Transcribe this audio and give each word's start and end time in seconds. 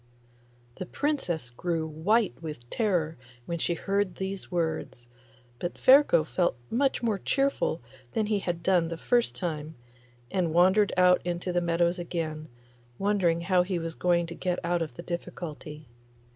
The 0.77 0.87
Princess 0.87 1.51
grew 1.51 1.85
white 1.87 2.33
with 2.41 2.67
terror 2.71 3.17
when 3.45 3.59
she 3.59 3.75
heard 3.75 4.15
these 4.15 4.49
words; 4.49 5.07
but 5.59 5.75
Ferko 5.77 6.23
felt 6.25 6.57
much 6.71 7.03
more 7.03 7.19
cheerful 7.19 7.83
than 8.13 8.25
he 8.25 8.39
had 8.39 8.63
done 8.63 8.87
the 8.87 8.97
first 8.97 9.35
time, 9.35 9.75
and 10.31 10.55
wandered 10.55 10.91
out 10.97 11.21
into 11.23 11.53
the 11.53 11.61
meadows 11.61 11.99
again, 11.99 12.47
wondering 12.97 13.41
how 13.41 13.61
he 13.61 13.77
was 13.77 13.95
to 13.95 14.23
get 14.33 14.57
out 14.65 14.81
of 14.81 14.95
the 14.95 15.03
difficulty. 15.03 15.85